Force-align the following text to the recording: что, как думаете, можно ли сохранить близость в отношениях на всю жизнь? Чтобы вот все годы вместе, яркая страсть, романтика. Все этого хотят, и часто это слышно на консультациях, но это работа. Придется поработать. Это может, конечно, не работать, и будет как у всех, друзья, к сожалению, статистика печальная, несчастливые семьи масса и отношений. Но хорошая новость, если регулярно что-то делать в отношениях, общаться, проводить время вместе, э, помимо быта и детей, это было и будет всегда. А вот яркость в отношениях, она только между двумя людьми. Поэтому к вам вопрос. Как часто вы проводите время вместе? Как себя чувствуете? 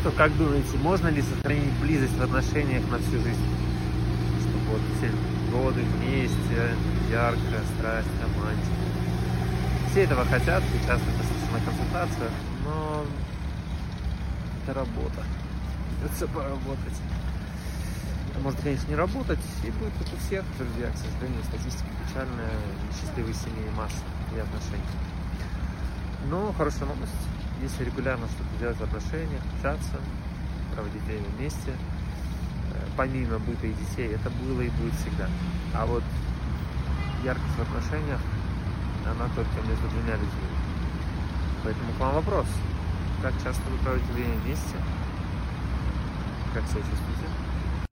что, 0.00 0.12
как 0.12 0.36
думаете, 0.36 0.76
можно 0.78 1.08
ли 1.08 1.22
сохранить 1.22 1.72
близость 1.80 2.16
в 2.16 2.22
отношениях 2.22 2.88
на 2.88 2.98
всю 2.98 3.18
жизнь? 3.20 3.46
Чтобы 4.40 4.64
вот 4.70 4.80
все 4.96 5.10
годы 5.50 5.82
вместе, 5.82 6.76
яркая 7.10 7.62
страсть, 7.74 8.08
романтика. 8.22 8.76
Все 9.90 10.02
этого 10.04 10.24
хотят, 10.26 10.62
и 10.62 10.86
часто 10.86 11.02
это 11.02 11.24
слышно 11.26 11.58
на 11.58 11.64
консультациях, 11.64 12.30
но 12.64 13.04
это 14.62 14.74
работа. 14.74 15.24
Придется 16.00 16.28
поработать. 16.28 16.98
Это 18.30 18.40
может, 18.40 18.60
конечно, 18.60 18.88
не 18.88 18.94
работать, 18.94 19.40
и 19.64 19.70
будет 19.72 19.92
как 19.98 20.14
у 20.14 20.16
всех, 20.26 20.44
друзья, 20.58 20.90
к 20.92 20.96
сожалению, 20.96 21.42
статистика 21.42 21.88
печальная, 22.06 22.54
несчастливые 22.86 23.34
семьи 23.34 23.68
масса 23.76 24.04
и 24.36 24.38
отношений. 24.38 24.84
Но 26.30 26.52
хорошая 26.52 26.86
новость, 26.86 27.12
если 27.62 27.84
регулярно 27.84 28.26
что-то 28.26 28.58
делать 28.60 28.76
в 28.76 28.82
отношениях, 28.82 29.42
общаться, 29.54 29.96
проводить 30.74 31.02
время 31.02 31.26
вместе, 31.36 31.72
э, 31.72 32.86
помимо 32.96 33.38
быта 33.38 33.66
и 33.66 33.74
детей, 33.74 34.14
это 34.14 34.30
было 34.30 34.62
и 34.62 34.70
будет 34.70 34.94
всегда. 34.94 35.28
А 35.74 35.86
вот 35.86 36.04
яркость 37.24 37.56
в 37.56 37.62
отношениях, 37.62 38.20
она 39.04 39.28
только 39.34 39.50
между 39.66 39.88
двумя 39.88 40.14
людьми. 40.14 40.48
Поэтому 41.64 41.92
к 41.92 42.00
вам 42.00 42.14
вопрос. 42.14 42.46
Как 43.22 43.32
часто 43.42 43.62
вы 43.70 43.78
проводите 43.78 44.12
время 44.12 44.36
вместе? 44.44 44.76
Как 46.54 46.64
себя 46.64 46.80
чувствуете? 46.80 47.26